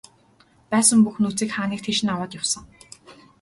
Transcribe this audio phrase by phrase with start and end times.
[0.71, 2.63] Байсан бүх нөөцийг хаа нэг тийш нь аваад явсан.